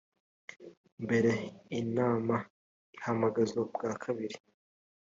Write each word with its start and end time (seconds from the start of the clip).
mbere 1.03 1.31
inama 1.81 2.35
ihamagazwa 2.97 3.61
bwa 3.73 3.91
kabiri 4.03 4.37